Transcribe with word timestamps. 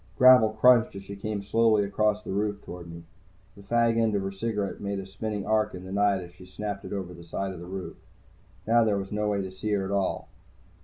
Gravel 0.17 0.49
crunched 0.53 0.95
as 0.95 1.03
she 1.03 1.15
came 1.15 1.43
slowly 1.43 1.83
across 1.83 2.23
the 2.23 2.31
roof 2.31 2.59
toward 2.63 2.89
me. 2.91 3.03
The 3.55 3.61
fag 3.61 3.97
end 3.99 4.15
of 4.15 4.23
her 4.23 4.31
cigarette 4.31 4.81
made 4.81 4.97
a 4.97 5.05
spinning 5.05 5.45
arc 5.45 5.75
in 5.75 5.85
the 5.85 5.91
night 5.91 6.23
as 6.23 6.31
she 6.31 6.47
snapped 6.47 6.83
it 6.85 6.91
over 6.91 7.13
the 7.13 7.23
side 7.23 7.53
of 7.53 7.59
the 7.59 7.67
roof. 7.67 7.97
Now 8.65 8.83
there 8.83 8.97
was 8.97 9.11
no 9.11 9.29
way 9.29 9.43
to 9.43 9.51
see 9.51 9.69
her 9.73 9.85
at 9.85 9.91
all. 9.91 10.27